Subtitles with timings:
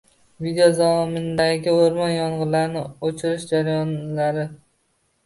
[0.43, 4.47] Video: Zomindagi o‘rmon yong‘inlarini o‘chirish jarayonlari